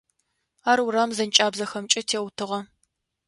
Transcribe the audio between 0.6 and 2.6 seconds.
Ар урам зэнкӏабзэхэмкӏэ зэтеутыгъэ.